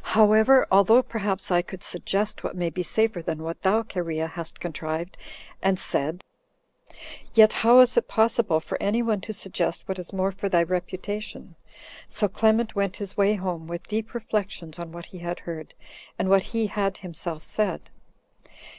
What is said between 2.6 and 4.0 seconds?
be safer than what thou,